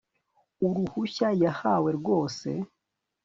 [0.67, 1.89] uruhushya yahawe.
[1.99, 2.49] rwose